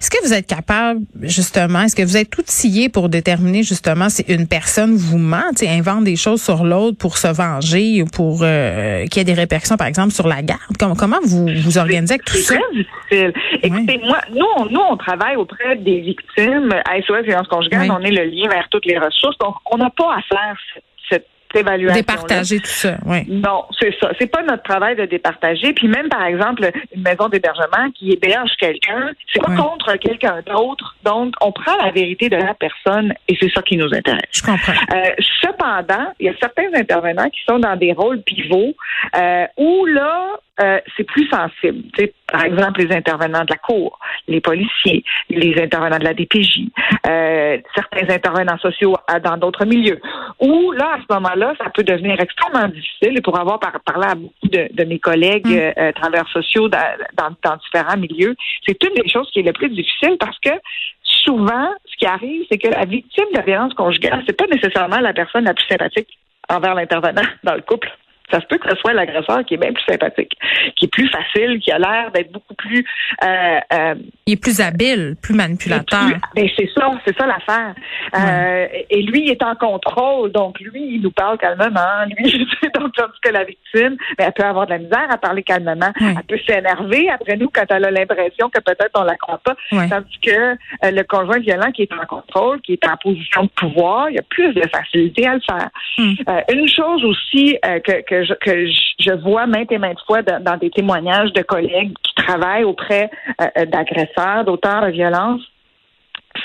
est-ce 0.03 0.11
que 0.11 0.27
vous 0.27 0.35
êtes 0.35 0.49
capable, 0.49 1.03
justement, 1.21 1.83
est-ce 1.83 1.95
que 1.95 2.03
vous 2.03 2.17
êtes 2.17 2.37
outillé 2.37 2.89
pour 2.89 3.09
déterminer, 3.09 3.63
justement, 3.63 4.09
si 4.09 4.25
une 4.27 4.49
personne 4.49 4.97
vous 4.97 5.17
ment, 5.17 5.53
invente 5.63 6.03
des 6.03 6.17
choses 6.17 6.43
sur 6.43 6.65
l'autre 6.65 6.99
pour 6.99 7.19
se 7.19 7.29
venger 7.29 8.03
ou 8.03 8.07
pour 8.07 8.41
euh, 8.43 9.07
qu'il 9.07 9.19
y 9.19 9.21
ait 9.21 9.25
des 9.25 9.41
répercussions, 9.41 9.77
par 9.77 9.87
exemple, 9.87 10.11
sur 10.11 10.27
la 10.27 10.43
garde? 10.43 10.61
Comment, 10.77 10.97
comment 10.97 11.21
vous 11.23 11.47
vous 11.47 11.79
organisez 11.79 12.15
avec 12.15 12.25
tout 12.25 12.35
ça? 12.35 12.55
C'est 12.55 12.59
très 12.59 13.33
difficile. 13.33 13.33
Écoutez, 13.63 14.01
moi, 14.05 14.19
nous 14.35 14.47
on, 14.57 14.65
nous, 14.67 14.81
on 14.91 14.97
travaille 14.97 15.37
auprès 15.37 15.77
des 15.77 16.01
victimes 16.01 16.73
à 16.73 17.01
SOS 17.01 17.25
Violence 17.25 17.47
Conjugale. 17.47 17.89
On 17.93 18.01
est 18.01 18.11
le 18.11 18.25
lien 18.25 18.49
vers 18.49 18.67
toutes 18.73 18.87
les 18.87 18.99
ressources. 18.99 19.39
Donc, 19.39 19.55
on 19.71 19.77
n'a 19.77 19.91
pas 19.91 20.17
à 20.17 20.23
faire 20.23 20.57
cette 21.53 21.61
évaluation. 21.61 21.97
Départager 21.97 22.61
tout 22.61 22.67
ça, 22.67 22.97
oui. 23.07 23.25
Non, 23.29 23.65
c'est 23.79 23.95
ça. 24.01 24.11
C'est 24.19 24.27
pas 24.27 24.43
notre 24.43 24.63
travail 24.63 24.97
de 24.97 25.05
départager. 25.05 25.73
Puis 25.73 25.89
même, 25.89 26.09
par 26.09 26.25
exemple, 26.25 26.71
une 26.95 27.03
maison 27.03 27.29
d'hébergement 27.29 27.91
qui 27.95 28.13
héberge 28.13 28.51
quelqu'un, 28.59 29.11
c'est 29.33 29.43
pas 29.43 29.55
contre 29.55 29.95
quelqu'un 29.97 30.41
d'autre. 30.47 30.97
Donc, 31.05 31.35
on 31.41 31.53
prend 31.53 31.77
la 31.83 31.91
vérité 31.91 32.29
de 32.29 32.37
la 32.37 32.55
personne 32.55 33.15
et 33.29 33.37
c'est 33.41 33.51
ça 33.53 33.63
qui 33.63 33.77
nous 33.77 33.93
intéresse. 33.93 34.23
Je 34.33 34.43
comprends. 34.43 34.73
Euh, 34.95 35.11
cependant, 35.41 36.13
il 36.21 36.27
y 36.27 36.29
a 36.29 36.35
certains 36.41 36.73
intervenants 36.75 37.29
qui 37.31 37.41
sont 37.49 37.59
dans 37.59 37.77
des 37.77 37.93
rôles 37.93 38.23
pivots 38.23 38.75
euh, 39.17 39.47
où 39.57 39.87
là, 39.87 40.29
euh, 40.61 40.79
c'est 40.97 41.05
plus 41.05 41.27
sensible. 41.29 41.83
par 42.31 42.45
exemple, 42.45 42.83
les 42.83 42.95
intervenants 42.95 43.45
de 43.45 43.51
la 43.51 43.57
Cour, 43.57 43.99
les 44.29 44.41
policiers, 44.41 45.03
les 45.31 45.55
intervenants 45.61 45.99
de 45.99 46.05
la 46.05 46.15
DPJ, 46.15 46.69
euh, 47.07 47.59
certains 47.75 48.09
intervenants 48.15 48.59
sociaux 48.59 48.97
dans 49.25 49.37
d'autres 49.39 49.65
milieux. 49.65 50.01
Où 50.43 50.73
là, 50.73 50.95
à 50.95 50.99
ce 50.99 51.15
moment-là, 51.15 51.55
ça 51.57 51.71
peut 51.71 51.85
devenir 51.85 52.21
extrêmement 52.21 52.67
difficile. 52.67 53.17
Et 53.17 53.21
pour 53.21 53.39
avoir 53.39 53.61
parlé 53.61 54.07
à 54.09 54.15
beaucoup 54.17 54.49
de, 54.49 54.85
mes 54.85 54.99
collègues 54.99 55.47
mm. 55.47 55.73
euh, 55.79 55.93
travailleurs 55.93 56.29
sociaux 56.31 56.69
dans, 56.69 56.81
dans, 57.17 57.57
différents 57.57 57.97
milieux, 57.97 58.35
c'est 58.67 58.83
une 58.83 58.95
des 58.95 59.09
choses 59.09 59.31
qui 59.31 59.39
est 59.39 59.45
le 59.45 59.53
plus 59.53 59.69
difficile 59.69 60.17
parce 60.19 60.39
que 60.41 60.51
souvent, 61.03 61.69
ce 61.87 61.97
qui 61.97 62.07
arrive, 62.07 62.45
c'est 62.51 62.59
que 62.59 62.69
la 62.69 62.85
victime 62.85 63.27
de 63.33 63.39
la 63.39 63.45
violence 63.45 63.75
conjugale, 63.75 64.25
c'est 64.27 64.37
pas 64.37 64.47
nécessairement 64.53 64.99
la 64.99 65.13
personne 65.13 65.45
la 65.45 65.55
plus 65.55 65.67
sympathique 65.69 66.19
envers 66.49 66.75
l'intervenant 66.75 67.23
dans 67.45 67.55
le 67.55 67.63
couple 67.63 67.89
ça 68.33 68.41
se 68.41 68.47
peut 68.47 68.59
que 68.59 68.69
ce 68.71 68.77
soit 68.77 68.93
l'agresseur 68.93 69.45
qui 69.45 69.55
est 69.55 69.59
bien 69.59 69.73
plus 69.73 69.85
sympathique, 69.89 70.33
qui 70.77 70.87
est 70.87 70.89
plus 70.89 71.09
facile, 71.09 71.61
qui 71.61 71.71
a 71.71 71.79
l'air 71.79 72.11
d'être 72.13 72.33
beaucoup 72.33 72.55
plus. 72.55 72.85
Euh, 73.25 73.59
euh, 73.73 73.95
il 74.27 74.35
est 74.35 74.37
plus 74.41 74.61
habile, 74.61 75.17
plus 75.21 75.35
manipulateur. 75.35 76.07
Ben 76.35 76.49
c'est 76.57 76.69
ça, 76.75 76.91
c'est 77.07 77.17
ça 77.17 77.27
l'affaire. 77.27 77.75
Euh, 78.17 78.67
et 78.91 79.03
lui, 79.03 79.25
il 79.25 79.31
est 79.31 79.43
en 79.43 79.55
contrôle, 79.55 80.33
donc 80.33 80.59
lui, 80.61 80.95
il 80.95 81.03
nous 81.03 81.11
parle 81.11 81.39
calmement. 81.39 82.05
Lui, 82.17 82.47
donc 82.75 82.93
tandis 82.95 83.19
que 83.23 83.31
la 83.31 83.45
victime, 83.45 83.97
ben, 84.19 84.27
elle 84.27 84.33
peut 84.33 84.45
avoir 84.45 84.67
de 84.67 84.73
la 84.73 84.79
misère 84.79 85.07
à 85.11 85.19
parler 85.19 85.43
calmement. 85.43 85.93
Elle 86.01 86.23
peut 86.29 86.41
s'énerver 86.47 87.11
après 87.11 87.37
nous 87.37 87.51
quand 87.53 87.65
elle 87.71 87.85
a 87.85 87.91
l'impression 87.91 88.49
que 88.49 88.61
peut-être 88.61 88.93
on 88.95 89.05
la 89.05 89.17
croit 89.17 89.41
pas. 89.45 89.57
Tandis 89.71 90.19
que 90.23 90.57
le 90.83 91.03
conjoint 91.03 91.39
violent 91.39 91.71
qui 91.73 91.83
est 91.83 91.93
en 91.93 92.07
contrôle, 92.07 92.61
qui 92.63 92.73
est 92.75 92.89
en 92.89 92.97
position 92.97 93.45
de 93.45 93.49
pouvoir, 93.49 94.11
il 94.11 94.17
y 94.17 94.19
a 94.19 94.23
plus 94.23 94.53
de 94.55 94.63
facilité 94.69 95.27
à 95.27 95.35
le 95.35 95.41
faire. 95.41 95.69
Hmm. 95.99 96.15
Une 96.53 96.69
chose 96.69 97.05
aussi 97.05 97.59
que, 97.85 98.03
que 98.03 98.22
que 98.41 98.67
je, 98.67 99.13
vois 99.23 99.47
maintes 99.47 99.73
et 99.73 99.79
maintes 99.79 100.01
fois 100.07 100.23
dans, 100.23 100.57
des 100.57 100.71
témoignages 100.71 101.33
de 101.33 101.43
collègues 101.43 101.93
qui 102.03 102.15
travaillent 102.15 102.65
auprès 102.65 103.11
euh, 103.41 103.47
euh, 103.59 103.67
d'agresseurs, 103.67 104.45
d'auteurs 104.45 104.87
de 104.87 104.91
violence, 104.91 105.41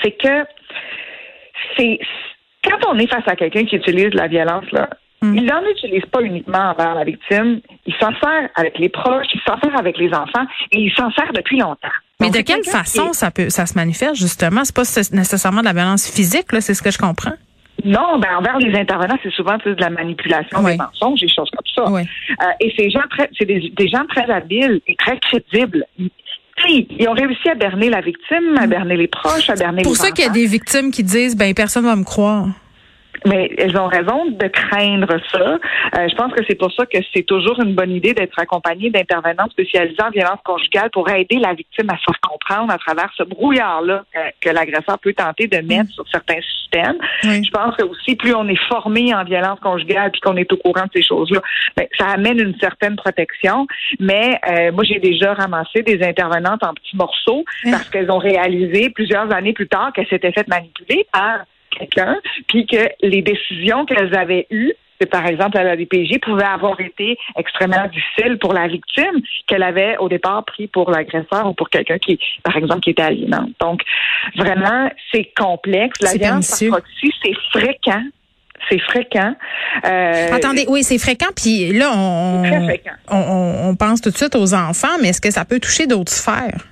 c'est 0.02 0.12
que 0.12 0.44
c'est 1.76 1.98
quand 2.64 2.78
on 2.88 2.98
est 2.98 3.06
face 3.06 3.26
à 3.26 3.36
quelqu'un 3.36 3.64
qui 3.64 3.76
utilise 3.76 4.12
la 4.14 4.26
violence, 4.26 4.70
là, 4.72 4.88
mm. 5.22 5.36
Il 5.36 5.44
n'en 5.44 5.62
utilise 5.64 6.04
pas 6.06 6.20
uniquement 6.20 6.70
envers 6.70 6.94
la 6.94 7.04
victime, 7.04 7.60
il 7.86 7.94
s'en 7.94 8.12
sert 8.20 8.48
avec 8.54 8.78
les 8.78 8.88
proches, 8.88 9.26
il 9.34 9.40
s'en 9.46 9.58
sert 9.60 9.78
avec 9.78 9.98
les 9.98 10.12
enfants 10.12 10.46
et 10.72 10.80
il 10.80 10.92
s'en 10.92 11.10
sert 11.12 11.32
depuis 11.32 11.58
longtemps. 11.58 11.88
Mais 12.20 12.30
de 12.30 12.40
quelle 12.40 12.64
façon 12.64 13.12
ça 13.12 13.30
peut 13.30 13.48
ça 13.48 13.66
se 13.66 13.74
manifeste 13.74 14.16
justement? 14.16 14.64
C'est 14.64 14.74
pas 14.74 14.82
nécessairement 15.12 15.60
de 15.60 15.66
la 15.66 15.72
violence 15.72 16.10
physique, 16.10 16.46
c'est 16.60 16.74
ce 16.74 16.82
que 16.82 16.90
je 16.90 16.98
comprends. 16.98 17.32
Non, 17.84 18.18
ben 18.18 18.36
envers 18.38 18.58
les 18.58 18.76
intervenants, 18.76 19.16
c'est 19.22 19.32
souvent 19.32 19.56
de 19.56 19.76
la 19.78 19.90
manipulation, 19.90 20.62
des 20.62 20.76
mensonges, 20.76 21.20
des 21.20 21.28
choses 21.28 21.50
comme 21.50 21.86
ça. 21.86 21.92
Euh, 21.92 22.44
et 22.60 22.72
ces 22.76 22.90
gens 22.90 23.04
très, 23.10 23.30
c'est 23.38 23.44
des, 23.44 23.88
gens 23.88 24.04
très 24.08 24.28
habiles 24.30 24.80
et 24.86 24.96
très 24.96 25.18
crédibles. 25.18 25.86
Ils, 26.68 27.08
ont 27.08 27.12
réussi 27.12 27.48
à 27.48 27.54
berner 27.54 27.88
la 27.88 28.00
victime, 28.00 28.56
à 28.58 28.66
berner 28.66 28.96
les 28.96 29.06
proches, 29.06 29.48
à 29.48 29.54
berner 29.54 29.82
Pour 29.82 29.96
ça 29.96 30.10
qu'il 30.10 30.24
y 30.24 30.28
a 30.28 30.32
des 30.32 30.46
victimes 30.46 30.90
qui 30.90 31.04
disent, 31.04 31.36
ben 31.36 31.54
personne 31.54 31.84
va 31.84 31.94
me 31.94 32.04
croire. 32.04 32.46
Mais 33.26 33.50
elles 33.58 33.76
ont 33.76 33.86
raison 33.86 34.26
de 34.26 34.46
craindre 34.48 35.16
ça. 35.30 35.38
Euh, 35.38 36.08
je 36.08 36.14
pense 36.14 36.32
que 36.32 36.42
c'est 36.48 36.54
pour 36.54 36.72
ça 36.72 36.86
que 36.86 36.98
c'est 37.14 37.24
toujours 37.24 37.60
une 37.60 37.74
bonne 37.74 37.90
idée 37.90 38.14
d'être 38.14 38.38
accompagné 38.38 38.90
d'intervenants 38.90 39.48
spécialisés 39.50 40.02
en 40.02 40.10
violence 40.10 40.40
conjugale 40.44 40.90
pour 40.90 41.08
aider 41.10 41.36
la 41.36 41.54
victime 41.54 41.88
à 41.90 41.96
se 41.96 42.12
comprendre 42.20 42.72
à 42.72 42.78
travers 42.78 43.10
ce 43.16 43.22
brouillard-là 43.22 44.04
que, 44.40 44.50
l'agresseur 44.50 44.98
peut 44.98 45.12
tenter 45.12 45.46
de 45.46 45.58
mettre 45.58 45.90
sur 45.90 46.04
certains 46.08 46.40
systèmes. 46.40 46.96
Je 47.22 47.50
pense 47.50 47.76
que 47.76 47.84
aussi, 47.84 48.16
plus 48.16 48.34
on 48.34 48.48
est 48.48 48.68
formé 48.68 49.14
en 49.14 49.24
violence 49.24 49.60
conjugale 49.60 50.10
puis 50.10 50.20
qu'on 50.20 50.36
est 50.36 50.50
au 50.52 50.56
courant 50.56 50.84
de 50.84 50.90
ces 50.94 51.02
choses-là, 51.02 51.40
ben, 51.76 51.86
ça 51.98 52.06
amène 52.08 52.40
une 52.40 52.58
certaine 52.58 52.96
protection. 52.96 53.66
Mais 54.00 54.38
euh, 54.48 54.72
moi, 54.72 54.84
j'ai 54.84 54.98
déjà 54.98 55.34
ramassé 55.34 55.82
des 55.82 56.02
intervenantes 56.02 56.62
en 56.64 56.74
petits 56.74 56.96
morceaux 56.96 57.44
parce 57.64 57.88
qu'elles 57.90 58.10
ont 58.10 58.18
réalisé 58.18 58.90
plusieurs 58.90 59.32
années 59.32 59.52
plus 59.52 59.68
tard 59.68 59.92
qu'elles 59.92 60.08
s'étaient 60.08 60.32
faites 60.32 60.48
manipuler 60.48 61.06
par 61.12 61.40
quelqu'un, 61.70 62.18
puis 62.48 62.66
que 62.66 62.88
les 63.02 63.22
décisions 63.22 63.84
qu'elles 63.84 64.14
avaient 64.16 64.46
eues, 64.50 64.72
par 65.06 65.26
exemple 65.26 65.56
à 65.56 65.64
la 65.64 65.76
DPJ, 65.76 66.18
pouvaient 66.20 66.44
avoir 66.44 66.80
été 66.80 67.16
extrêmement 67.36 67.86
difficiles 67.86 68.38
pour 68.38 68.52
la 68.52 68.66
victime 68.66 69.20
qu'elle 69.46 69.62
avait 69.62 69.96
au 69.98 70.08
départ 70.08 70.44
pris 70.44 70.66
pour 70.66 70.90
l'agresseur 70.90 71.46
ou 71.46 71.54
pour 71.54 71.70
quelqu'un 71.70 71.98
qui, 71.98 72.18
par 72.42 72.56
exemple, 72.56 72.80
qui 72.80 72.90
était 72.90 73.02
aliénant. 73.02 73.48
Donc, 73.60 73.82
vraiment, 74.36 74.90
c'est 75.12 75.30
complexe. 75.36 76.00
La 76.02 76.14
violence 76.14 76.50
par 76.50 76.80
proxy, 76.80 77.12
c'est 77.22 77.34
fréquent 77.52 78.02
c'est 78.68 78.80
fréquent. 78.80 79.34
Euh, 79.86 80.26
Attendez, 80.32 80.66
oui, 80.68 80.82
c'est 80.82 80.98
fréquent. 80.98 81.28
Puis 81.34 81.72
là, 81.72 81.92
on, 81.94 82.42
on, 83.08 83.68
on, 83.68 83.76
pense 83.76 84.00
tout 84.00 84.10
de 84.10 84.16
suite 84.16 84.34
aux 84.34 84.54
enfants, 84.54 84.98
mais 85.00 85.08
est-ce 85.08 85.20
que 85.20 85.30
ça 85.30 85.44
peut 85.44 85.60
toucher 85.60 85.86
d'autres 85.86 86.12
sphères? 86.12 86.66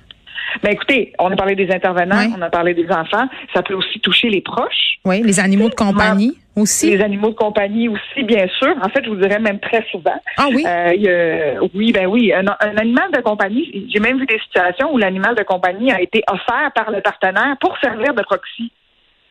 Ben 0.63 0.71
écoutez, 0.71 1.13
on 1.19 1.31
a 1.31 1.35
parlé 1.35 1.55
des 1.55 1.69
intervenants, 1.71 2.33
on 2.37 2.41
a 2.41 2.49
parlé 2.49 2.73
des 2.73 2.89
enfants. 2.89 3.27
Ça 3.53 3.61
peut 3.63 3.73
aussi 3.73 3.99
toucher 3.99 4.29
les 4.29 4.41
proches. 4.41 4.99
Oui, 5.05 5.21
les 5.23 5.39
animaux 5.39 5.69
de 5.69 5.75
compagnie 5.75 6.37
aussi. 6.55 6.89
Les 6.89 7.01
animaux 7.01 7.29
de 7.29 7.35
compagnie 7.35 7.87
aussi, 7.87 8.23
bien 8.23 8.47
sûr. 8.59 8.75
En 8.81 8.89
fait, 8.89 9.03
je 9.03 9.09
vous 9.09 9.15
dirais 9.15 9.39
même 9.39 9.59
très 9.59 9.85
souvent. 9.91 10.19
Ah 10.37 10.47
oui? 10.53 10.63
Euh, 10.67 11.67
oui, 11.73 11.91
ben 11.91 12.07
oui. 12.07 12.33
Un, 12.33 12.45
animal 12.77 13.11
de 13.11 13.21
compagnie. 13.21 13.87
J'ai 13.93 13.99
même 13.99 14.19
vu 14.19 14.25
des 14.25 14.39
situations 14.39 14.91
où 14.91 14.97
l'animal 14.97 15.35
de 15.35 15.43
compagnie 15.43 15.91
a 15.91 16.01
été 16.01 16.23
offert 16.29 16.71
par 16.73 16.91
le 16.91 17.01
partenaire 17.01 17.55
pour 17.61 17.77
servir 17.79 18.13
de 18.13 18.21
proxy, 18.23 18.71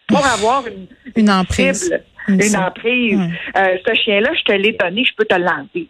pour 0.06 0.24
avoir 0.24 0.64
une, 0.66 0.86
une 1.16 1.30
emprise. 1.30 1.92
une, 2.28 2.56
emprise. 2.56 3.20
Euh, 3.56 3.76
ce 3.86 3.94
chien-là, 3.94 4.30
je 4.34 4.42
te 4.44 4.52
l'ai 4.52 4.72
donné, 4.72 5.04
je 5.04 5.14
peux 5.16 5.24
te 5.24 5.34
l'enlever 5.34 5.88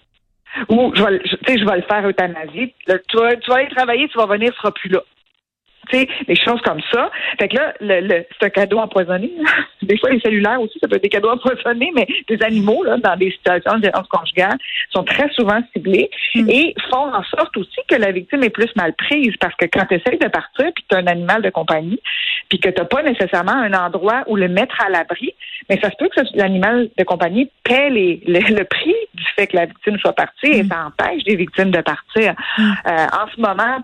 ou 0.70 0.90
je 0.94 1.02
vais, 1.02 1.20
je, 1.24 1.58
je 1.58 1.64
vais 1.66 1.76
le 1.76 1.82
faire 1.82 2.06
euthanasie. 2.06 2.72
tu, 2.86 3.16
vas, 3.18 3.36
tu 3.36 3.50
vas 3.50 3.56
aller 3.56 3.68
travailler, 3.68 4.08
tu 4.08 4.16
vas 4.16 4.26
venir, 4.26 4.50
tu 4.52 4.56
seras 4.56 4.70
plus 4.70 4.88
là 4.88 5.00
tu 5.90 5.98
sais, 5.98 6.08
des 6.26 6.36
choses 6.36 6.60
comme 6.62 6.80
ça. 6.92 7.10
Fait 7.38 7.48
que 7.48 7.56
là, 7.56 7.74
le, 7.80 8.24
c'est 8.38 8.46
un 8.46 8.50
cadeau 8.50 8.78
empoisonné. 8.78 9.30
des 9.82 9.98
fois, 9.98 10.10
les 10.10 10.20
cellulaires 10.20 10.60
aussi, 10.60 10.78
ça 10.80 10.88
peut 10.88 10.96
être 10.96 11.02
des 11.02 11.08
cadeaux 11.08 11.30
empoisonnés, 11.30 11.92
mais 11.94 12.06
des 12.28 12.42
animaux, 12.42 12.84
là, 12.84 12.96
dans 12.98 13.16
des 13.16 13.30
situations 13.30 13.76
de 13.76 13.82
violence 13.82 14.08
conjugale, 14.08 14.58
sont 14.90 15.04
très 15.04 15.28
souvent 15.30 15.60
ciblés 15.72 16.10
mm. 16.34 16.50
et 16.50 16.74
font 16.90 17.12
en 17.12 17.22
sorte 17.24 17.56
aussi 17.56 17.80
que 17.88 17.96
la 17.96 18.12
victime 18.12 18.42
est 18.42 18.50
plus 18.50 18.74
mal 18.76 18.94
prise 18.94 19.34
parce 19.40 19.54
que 19.56 19.66
quand 19.66 19.86
tu 19.86 19.94
essaies 19.94 20.16
de 20.16 20.28
partir 20.28 20.66
puis 20.74 20.84
que 20.84 20.88
tu 20.88 20.96
as 20.96 20.98
un 20.98 21.06
animal 21.06 21.42
de 21.42 21.50
compagnie 21.50 22.00
puis 22.48 22.60
que 22.60 22.68
tu 22.68 22.80
n'as 22.80 22.86
pas 22.86 23.02
nécessairement 23.02 23.52
un 23.52 23.72
endroit 23.72 24.24
où 24.26 24.36
le 24.36 24.48
mettre 24.48 24.80
à 24.80 24.88
l'abri, 24.88 25.34
mais 25.68 25.78
ça 25.80 25.90
se 25.90 25.96
peut 25.96 26.08
que 26.08 26.20
l'animal 26.34 26.88
de 26.96 27.04
compagnie 27.04 27.50
paie 27.64 27.90
les, 27.90 28.22
le, 28.26 28.64
prix 28.64 28.94
du 29.14 29.24
fait 29.34 29.46
que 29.48 29.56
la 29.56 29.66
victime 29.66 29.98
soit 29.98 30.12
partie 30.12 30.46
et 30.46 30.62
mm. 30.62 30.68
ça 30.68 30.86
empêche 30.86 31.24
des 31.24 31.36
victimes 31.36 31.70
de 31.70 31.80
partir. 31.80 32.34
Mm. 32.58 32.62
Euh, 32.86 33.06
en 33.06 33.28
ce 33.34 33.40
moment, 33.40 33.78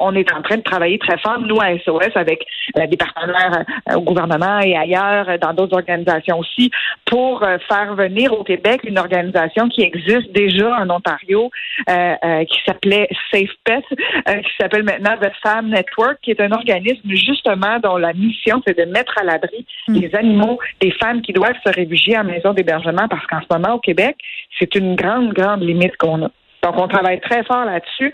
on 0.00 0.14
est 0.14 0.32
en 0.32 0.42
train 0.42 0.56
de 0.56 0.62
travailler 0.62 0.98
très 0.98 1.18
fort, 1.18 1.40
nous, 1.40 1.60
à 1.60 1.76
SOS, 1.78 2.14
avec 2.14 2.46
euh, 2.78 2.86
des 2.86 2.96
partenaires 2.96 3.64
euh, 3.90 3.94
au 3.94 4.02
gouvernement 4.02 4.60
et 4.60 4.76
ailleurs, 4.76 5.28
euh, 5.28 5.38
dans 5.38 5.52
d'autres 5.52 5.76
organisations 5.76 6.38
aussi, 6.38 6.70
pour 7.04 7.44
faire 7.68 7.94
venir 7.94 8.32
au 8.32 8.42
Québec 8.42 8.80
une 8.84 8.98
organisation 8.98 9.68
qui 9.68 9.82
existe 9.82 10.32
déjà 10.32 10.74
en 10.80 10.90
Ontario, 10.90 11.50
qui 11.86 12.60
s'appelait 12.66 13.08
Safe 13.30 13.50
Pet, 13.64 13.84
qui 13.88 14.50
s'appelle 14.58 14.82
maintenant 14.82 15.16
The 15.20 15.30
Fam 15.42 15.68
Network, 15.68 16.18
qui 16.22 16.32
est 16.32 16.40
un 16.40 16.50
organisme 16.50 17.08
justement 17.10 17.78
dont 17.82 17.96
la 17.96 18.12
mission, 18.14 18.62
c'est 18.66 18.76
de 18.76 18.90
mettre 18.90 19.16
à 19.18 19.24
l'abri 19.24 19.66
mm. 19.88 19.94
les 19.94 20.14
animaux 20.14 20.58
des 20.80 20.90
femmes 20.92 21.22
qui 21.22 21.32
doivent 21.32 21.58
se 21.64 21.72
réfugier 21.72 22.18
en 22.18 22.24
maison 22.24 22.52
d'hébergement, 22.52 23.06
parce 23.08 23.26
qu'en 23.26 23.40
ce 23.40 23.56
moment, 23.56 23.74
au 23.74 23.80
Québec, 23.80 24.16
c'est 24.58 24.74
une 24.74 24.96
grande, 24.96 25.32
grande 25.32 25.62
limite 25.62 25.96
qu'on 25.96 26.24
a. 26.24 26.30
Donc, 26.64 26.78
on 26.78 26.88
travaille 26.88 27.20
très 27.20 27.44
fort 27.44 27.66
là-dessus. 27.66 28.12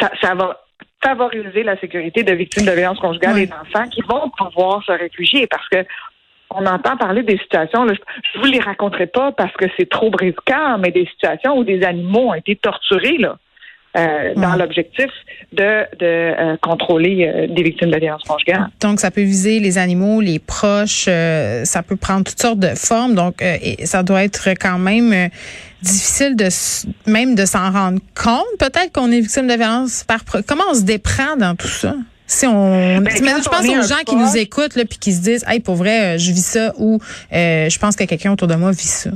Ça, 0.00 0.10
ça 0.22 0.34
va 0.34 0.58
favoriser 1.02 1.62
la 1.62 1.78
sécurité 1.78 2.22
de 2.22 2.32
victimes 2.32 2.66
de 2.66 2.72
violences 2.72 2.98
conjugales 2.98 3.38
et 3.38 3.46
d'enfants 3.46 3.88
qui 3.88 4.02
vont 4.02 4.30
pouvoir 4.36 4.82
se 4.84 4.92
réfugier 4.92 5.46
parce 5.46 5.68
que 5.68 5.84
on 6.52 6.66
entend 6.66 6.96
parler 6.96 7.22
des 7.22 7.38
situations, 7.38 7.84
là, 7.84 7.94
je 7.94 8.40
vous 8.40 8.46
les 8.46 8.58
raconterai 8.58 9.06
pas 9.06 9.30
parce 9.30 9.52
que 9.52 9.66
c'est 9.76 9.88
trop 9.88 10.10
brisquant, 10.10 10.78
mais 10.78 10.90
des 10.90 11.06
situations 11.06 11.56
où 11.56 11.62
des 11.62 11.84
animaux 11.84 12.30
ont 12.30 12.34
été 12.34 12.56
torturés 12.56 13.18
là. 13.18 13.38
Euh, 13.96 14.34
dans 14.36 14.54
l'objectif 14.54 15.10
de, 15.52 15.82
de 15.98 16.04
euh, 16.04 16.56
contrôler 16.62 17.26
euh, 17.26 17.52
des 17.52 17.64
victimes 17.64 17.90
de 17.90 17.98
violences 17.98 18.22
conjugales. 18.22 18.68
Donc, 18.80 19.00
ça 19.00 19.10
peut 19.10 19.22
viser 19.22 19.58
les 19.58 19.78
animaux, 19.78 20.20
les 20.20 20.38
proches, 20.38 21.08
ça 21.64 21.82
peut 21.82 21.96
prendre 21.96 22.22
toutes 22.22 22.40
sortes 22.40 22.60
de 22.60 22.72
formes. 22.76 23.16
Donc, 23.16 23.42
et 23.42 23.84
ça 23.86 24.04
doit 24.04 24.22
être 24.22 24.50
quand 24.60 24.78
même 24.78 25.28
difficile 25.82 26.36
de 26.36 26.46
même 27.10 27.34
de 27.34 27.44
s'en 27.44 27.72
rendre 27.72 27.98
compte. 28.14 28.46
Peut-être 28.60 28.92
qu'on 28.92 29.10
est 29.10 29.20
victime 29.20 29.48
de 29.48 29.54
violence 29.54 30.04
par 30.04 30.20
comment 30.46 30.64
on 30.70 30.74
se 30.74 30.84
déprend 30.84 31.36
dans 31.36 31.56
tout 31.56 31.66
ça? 31.66 31.96
Si 32.28 32.46
on, 32.46 32.98
ben, 32.98 33.10
je 33.10 33.48
pense 33.48 33.68
aux 33.68 33.88
gens 33.88 34.04
qui 34.06 34.14
nous 34.14 34.36
écoutent 34.36 34.76
là 34.76 34.84
puis 34.84 35.00
qui 35.00 35.10
se 35.10 35.20
disent, 35.20 35.44
hey, 35.48 35.58
pour 35.58 35.74
vrai, 35.74 36.16
je 36.16 36.30
vis 36.30 36.46
ça 36.46 36.72
ou 36.78 37.00
je 37.32 37.78
pense 37.80 37.96
que 37.96 38.04
quelqu'un 38.04 38.30
autour 38.30 38.46
de 38.46 38.54
moi 38.54 38.70
vit 38.70 38.78
ça. 38.78 39.10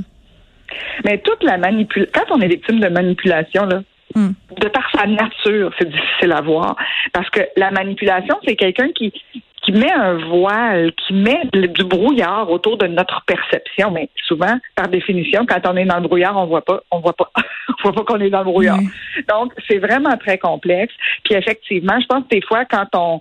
Mais 1.05 1.17
toute 1.19 1.43
la 1.43 1.57
manipulation, 1.57 2.11
quand 2.13 2.35
on 2.35 2.41
est 2.41 2.47
victime 2.47 2.81
de 2.81 2.89
manipulation 2.89 3.65
là, 3.65 3.81
Hmm. 4.15 4.31
De 4.61 4.67
par 4.69 4.89
sa 4.91 5.05
nature, 5.05 5.71
c'est 5.77 5.89
difficile 5.89 6.31
à 6.31 6.41
voir. 6.41 6.75
Parce 7.11 7.29
que 7.29 7.41
la 7.57 7.71
manipulation, 7.71 8.39
c'est 8.45 8.55
quelqu'un 8.55 8.89
qui, 8.93 9.11
qui 9.65 9.71
met 9.71 9.91
un 9.91 10.13
voile, 10.13 10.91
qui 10.93 11.13
met 11.13 11.41
du 11.51 11.83
brouillard 11.83 12.49
autour 12.49 12.77
de 12.77 12.87
notre 12.87 13.23
perception. 13.25 13.91
Mais 13.91 14.09
souvent, 14.27 14.57
par 14.75 14.87
définition, 14.87 15.45
quand 15.45 15.67
on 15.67 15.75
est 15.75 15.85
dans 15.85 15.99
le 15.99 16.07
brouillard, 16.07 16.37
on 16.37 16.45
voit 16.45 16.63
pas, 16.63 16.81
on 16.91 16.99
voit 16.99 17.13
pas, 17.13 17.31
on 17.83 17.89
voit 17.89 17.93
pas 17.93 18.13
qu'on 18.13 18.21
est 18.21 18.29
dans 18.29 18.39
le 18.39 18.45
brouillard. 18.45 18.79
Donc, 19.27 19.53
c'est 19.67 19.79
vraiment 19.79 20.15
très 20.17 20.37
complexe. 20.37 20.93
Puis 21.23 21.33
effectivement, 21.35 21.99
je 21.99 22.05
pense 22.05 22.23
que 22.23 22.29
des 22.29 22.41
fois, 22.41 22.65
quand 22.65 22.87
on 22.93 23.19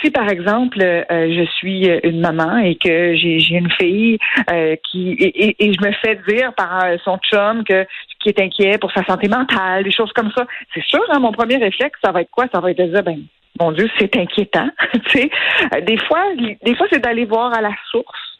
si 0.00 0.10
par 0.10 0.28
exemple 0.28 0.80
euh, 0.82 1.04
je 1.10 1.44
suis 1.52 1.86
une 2.04 2.20
maman 2.20 2.58
et 2.58 2.76
que 2.76 3.14
j'ai 3.14 3.54
une 3.54 3.70
fille 3.72 4.18
euh, 4.50 4.76
qui 4.90 5.16
et, 5.18 5.72
je 5.72 5.86
me 5.86 5.92
fais 5.92 6.18
dire 6.28 6.52
par 6.54 6.84
euh, 6.84 6.96
son 7.04 7.18
chum 7.18 7.64
que 7.64 7.86
qui 8.20 8.28
est 8.28 8.40
inquiet 8.40 8.78
pour 8.78 8.92
sa 8.92 9.04
santé 9.04 9.28
mentale, 9.28 9.84
des 9.84 9.92
choses 9.92 10.12
comme 10.12 10.30
ça, 10.32 10.46
c'est 10.74 10.84
sûr, 10.84 11.02
hein, 11.10 11.18
mon 11.18 11.32
premier 11.32 11.56
réflexe, 11.56 11.98
ça 12.04 12.12
va 12.12 12.20
être 12.20 12.30
quoi? 12.30 12.46
Ça 12.52 12.60
va 12.60 12.70
être 12.70 12.78
de 12.78 12.84
dire 12.84 13.02
ben 13.02 13.22
mon 13.58 13.72
Dieu, 13.72 13.90
c'est 13.98 14.14
inquiétant. 14.16 14.68
des 15.14 15.98
fois, 16.06 16.24
des 16.62 16.74
fois 16.76 16.86
c'est 16.90 17.02
d'aller 17.02 17.24
voir 17.24 17.52
à 17.54 17.60
la 17.60 17.72
source 17.90 18.30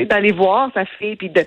d'aller 0.00 0.32
voir 0.32 0.70
sa 0.74 0.84
fille 0.84 1.16
puis 1.16 1.30
de 1.30 1.42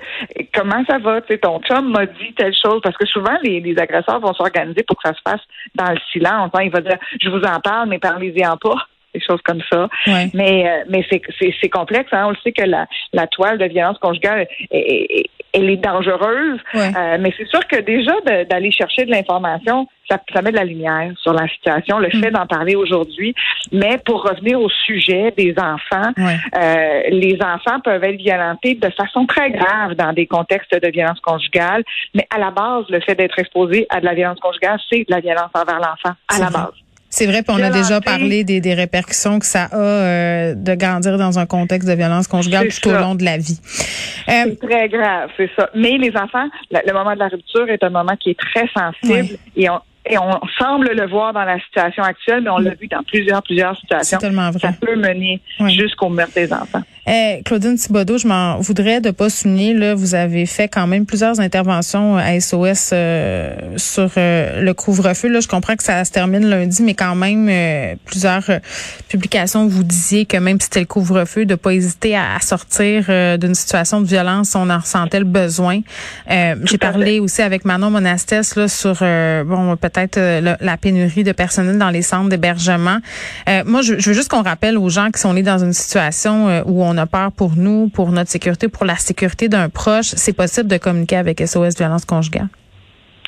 comment 0.51 0.83
ça 0.89 0.97
va 0.97 1.21
tu 1.21 1.37
ton 1.39 1.59
chum 1.59 1.91
m'a 1.91 2.07
dit 2.07 2.33
telle 2.35 2.55
chose 2.55 2.81
parce 2.81 2.97
que 2.97 3.05
souvent 3.05 3.37
les, 3.43 3.59
les 3.59 3.77
agresseurs 3.77 4.19
vont 4.19 4.33
s'organiser 4.33 4.81
pour 4.81 4.97
que 4.97 5.07
ça 5.07 5.13
se 5.13 5.21
passe 5.21 5.41
dans 5.75 5.91
le 5.91 5.99
silence 6.11 6.49
hein. 6.55 6.63
il 6.63 6.71
va 6.71 6.81
dire 6.81 6.97
je 7.21 7.29
vous 7.29 7.41
en 7.43 7.59
parle 7.59 7.89
mais 7.89 7.99
parlez-y 7.99 8.43
en 8.43 8.57
pas 8.57 8.87
des 9.13 9.21
choses 9.21 9.41
comme 9.43 9.61
ça. 9.71 9.87
Mais 10.33 10.69
euh, 10.69 10.83
mais 10.89 11.05
c'est 11.09 11.21
c'est 11.39 11.69
complexe. 11.69 12.09
Hein? 12.11 12.25
On 12.27 12.29
le 12.31 12.37
sait 12.43 12.51
que 12.51 12.63
la, 12.63 12.87
la 13.13 13.27
toile 13.27 13.57
de 13.57 13.65
violence 13.65 13.97
conjugale, 13.99 14.47
est, 14.71 15.29
elle 15.53 15.69
est 15.69 15.77
dangereuse. 15.77 16.59
Euh, 16.75 17.17
mais 17.19 17.33
c'est 17.37 17.47
sûr 17.47 17.65
que 17.67 17.79
déjà 17.81 18.13
d'aller 18.49 18.71
chercher 18.71 19.05
de 19.05 19.11
l'information, 19.11 19.87
ça, 20.09 20.19
ça, 20.33 20.41
met 20.41 20.51
de 20.51 20.57
la 20.57 20.63
lumière 20.63 21.11
sur 21.21 21.33
la 21.33 21.47
situation. 21.47 21.99
Le 21.99 22.09
fait 22.09 22.29
mm. 22.29 22.33
d'en 22.33 22.45
parler 22.45 22.75
aujourd'hui. 22.75 23.33
Mais 23.71 23.97
pour 24.05 24.23
revenir 24.23 24.59
au 24.59 24.69
sujet 24.69 25.33
des 25.37 25.53
enfants, 25.57 26.11
euh, 26.17 27.01
les 27.09 27.37
enfants 27.41 27.79
peuvent 27.83 28.03
être 28.03 28.17
violentés 28.17 28.75
de 28.75 28.89
façon 28.89 29.25
très 29.25 29.51
grave 29.51 29.95
dans 29.95 30.13
des 30.13 30.27
contextes 30.27 30.73
de 30.73 30.89
violence 30.89 31.19
conjugale. 31.19 31.83
Mais 32.13 32.27
à 32.33 32.39
la 32.39 32.51
base, 32.51 32.85
le 32.89 32.99
fait 33.01 33.15
d'être 33.15 33.37
exposé 33.39 33.85
à 33.89 33.99
de 33.99 34.05
la 34.05 34.13
violence 34.13 34.39
conjugale, 34.39 34.79
c'est 34.89 34.99
de 34.99 35.05
la 35.13 35.19
violence 35.19 35.51
envers 35.53 35.79
l'enfant. 35.79 36.15
À 36.27 36.39
la 36.39 36.49
base. 36.49 36.71
C'est 37.13 37.25
vrai, 37.25 37.43
puis 37.43 37.53
on 37.55 37.61
a 37.61 37.69
déjà 37.69 37.99
parlé 37.99 38.45
des, 38.45 38.61
des, 38.61 38.73
répercussions 38.73 39.39
que 39.39 39.45
ça 39.45 39.65
a 39.65 39.75
euh, 39.75 40.55
de 40.55 40.75
grandir 40.75 41.17
dans 41.17 41.39
un 41.39 41.45
contexte 41.45 41.87
de 41.87 41.93
violence 41.93 42.25
conjugale 42.25 42.69
tout 42.69 42.89
au 42.89 42.93
long 42.93 43.15
de 43.15 43.25
la 43.25 43.37
vie. 43.37 43.59
Euh, 44.29 44.31
c'est 44.45 44.59
très 44.59 44.87
grave, 44.87 45.29
c'est 45.35 45.49
ça. 45.57 45.69
Mais 45.75 45.97
les 45.97 46.15
enfants, 46.15 46.47
le, 46.71 46.93
moment 46.93 47.13
de 47.13 47.19
la 47.19 47.27
rupture 47.27 47.69
est 47.69 47.83
un 47.83 47.89
moment 47.89 48.15
qui 48.17 48.29
est 48.29 48.39
très 48.39 48.65
sensible 48.73 49.37
et 49.57 49.69
on, 49.69 49.81
et 50.09 50.17
on 50.17 50.39
semble 50.57 50.89
le 50.91 51.07
voir 51.07 51.31
dans 51.33 51.43
la 51.43 51.59
situation 51.59 52.03
actuelle, 52.03 52.41
mais 52.41 52.49
on 52.49 52.57
l'a 52.57 52.73
vu 52.73 52.87
dans 52.87 53.03
plusieurs, 53.03 53.43
plusieurs 53.43 53.77
situations. 53.77 54.17
Tellement 54.17 54.49
vrai. 54.49 54.59
Ça 54.59 54.73
peut 54.73 54.95
mener 54.95 55.39
jusqu'au 55.67 56.09
meurtre 56.09 56.33
des 56.33 56.51
enfants. 56.51 56.81
Eh, 57.07 57.41
Claudine 57.45 57.75
Thibodeau, 57.75 58.19
je 58.19 58.27
m'en 58.27 58.59
voudrais 58.59 59.01
de 59.01 59.09
pas 59.09 59.29
souligner, 59.29 59.73
là, 59.73 59.95
vous 59.95 60.13
avez 60.13 60.45
fait 60.45 60.67
quand 60.67 60.85
même 60.85 61.07
plusieurs 61.07 61.39
interventions 61.39 62.15
à 62.15 62.39
SOS 62.39 62.91
euh, 62.93 63.55
sur 63.77 64.11
euh, 64.17 64.61
le 64.61 64.73
couvre-feu. 64.75 65.27
Là, 65.27 65.39
je 65.39 65.47
comprends 65.47 65.75
que 65.75 65.83
ça 65.83 66.05
se 66.05 66.11
termine 66.11 66.47
lundi, 66.47 66.83
mais 66.83 66.93
quand 66.93 67.15
même, 67.15 67.49
euh, 67.49 67.95
plusieurs 68.05 68.43
publications, 69.07 69.67
vous 69.67 69.83
disiez 69.83 70.25
que 70.25 70.37
même 70.37 70.59
si 70.59 70.65
c'était 70.65 70.81
le 70.81 70.85
couvre-feu, 70.85 71.45
de 71.45 71.55
pas 71.55 71.73
hésiter 71.73 72.15
à, 72.15 72.39
sortir 72.39 73.05
d'une 73.39 73.55
situation 73.55 74.01
de 74.01 74.05
violence, 74.05 74.55
on 74.55 74.69
en 74.69 74.79
ressentait 74.79 75.19
le 75.19 75.25
besoin. 75.25 75.81
J'ai 76.27 76.77
parlé 76.77 77.19
aussi 77.19 77.41
avec 77.41 77.65
Manon 77.65 77.89
Monastès 77.89 78.55
là, 78.55 78.67
sur 78.67 78.99
bon 79.45 79.75
peut-être 79.91 80.19
la, 80.19 80.77
pénurie 80.77 81.23
de 81.23 81.31
personnel 81.31 81.77
dans 81.77 81.89
les 81.89 82.01
centres 82.01 82.29
d'hébergement. 82.29 82.99
moi, 83.65 83.81
je, 83.81 83.99
je, 83.99 84.09
veux 84.09 84.15
juste 84.15 84.29
qu'on 84.29 84.43
rappelle 84.43 84.77
aux 84.77 84.89
gens 84.89 85.09
qui 85.11 85.19
sont 85.19 85.33
nés 85.33 85.43
dans 85.43 85.63
une 85.63 85.73
situation 85.73 86.63
où 86.65 86.83
on 86.83 86.91
on 86.91 86.97
a 86.97 87.05
peur 87.05 87.31
pour 87.31 87.55
nous, 87.55 87.87
pour 87.87 88.11
notre 88.11 88.29
sécurité, 88.29 88.67
pour 88.67 88.85
la 88.85 88.97
sécurité 88.97 89.47
d'un 89.47 89.69
proche, 89.69 90.13
c'est 90.15 90.33
possible 90.33 90.67
de 90.67 90.77
communiquer 90.77 91.15
avec 91.17 91.39
SOS 91.39 91.77
Violence 91.77 92.05
Conjugale? 92.05 92.49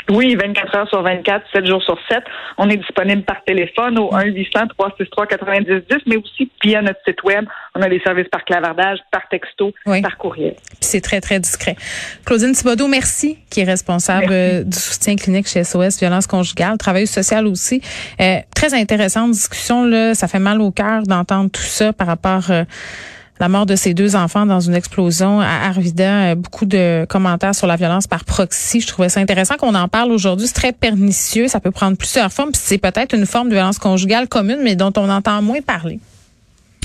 Oui, 0.10 0.36
24 0.36 0.75
heures 0.75 0.89
sur 0.89 1.01
24, 1.01 1.45
7 1.53 1.65
jours 1.65 1.81
sur 1.83 1.98
7. 2.10 2.24
On 2.57 2.69
est 2.69 2.77
disponible 2.77 3.24
par 3.24 3.43
téléphone 3.45 3.98
au 4.00 4.12
1-800-363-9010, 4.12 6.01
mais 6.07 6.17
aussi 6.17 6.51
via 6.63 6.81
notre 6.81 7.00
site 7.07 7.24
web. 7.24 7.45
On 7.75 7.81
a 7.81 7.89
des 7.89 8.00
services 8.01 8.27
par 8.27 8.43
clavardage, 8.43 9.00
par 9.12 9.27
texto, 9.29 9.74
par 9.86 10.17
courriel. 10.17 10.55
c'est 10.81 11.01
très, 11.01 11.22
très 11.22 11.39
discret. 11.39 11.75
Claudine 12.25 12.51
Thibodeau, 12.53 12.88
merci, 12.88 13.38
qui 13.50 13.62
est 13.62 13.65
responsable 13.65 14.31
euh, 14.31 14.63
du 14.63 14.77
soutien 14.77 15.15
clinique 15.15 15.48
chez 15.48 15.63
SOS 15.63 16.00
Violence 16.00 16.27
Conjugale, 16.27 16.77
travailleuse 16.77 17.10
sociale 17.10 17.48
aussi. 17.48 17.81
Euh, 18.19 18.38
très 18.53 18.74
intéressante 18.74 19.31
discussion, 19.31 19.86
là. 19.86 20.13
Ça 20.13 20.27
fait 20.27 20.39
mal 20.39 20.62
au 20.62 20.72
cœur 20.72 21.03
d'entendre 21.03 21.50
tout 21.50 21.62
ça 21.62 21.93
par 21.93 22.07
rapport... 22.07 22.51
Euh, 22.51 22.63
la 23.39 23.49
mort 23.49 23.65
de 23.65 23.75
ses 23.75 23.93
deux 23.93 24.15
enfants 24.15 24.45
dans 24.45 24.59
une 24.59 24.75
explosion 24.75 25.41
à 25.41 25.67
Arvida. 25.67 26.31
Euh, 26.31 26.35
beaucoup 26.35 26.65
de 26.65 27.05
commentaires 27.09 27.55
sur 27.55 27.67
la 27.67 27.75
violence 27.75 28.07
par 28.07 28.25
proxy. 28.25 28.79
Je 28.79 28.87
trouvais 28.87 29.09
ça 29.09 29.19
intéressant 29.19 29.55
qu'on 29.55 29.75
en 29.75 29.87
parle 29.87 30.11
aujourd'hui. 30.11 30.47
C'est 30.47 30.53
très 30.53 30.71
pernicieux. 30.71 31.47
Ça 31.47 31.59
peut 31.59 31.71
prendre 31.71 31.97
plusieurs 31.97 32.31
formes. 32.31 32.51
C'est 32.53 32.77
peut-être 32.77 33.15
une 33.15 33.25
forme 33.25 33.49
de 33.49 33.55
violence 33.55 33.79
conjugale 33.79 34.27
commune, 34.27 34.59
mais 34.63 34.75
dont 34.75 34.93
on 34.97 35.09
entend 35.09 35.41
moins 35.41 35.61
parler. 35.61 35.99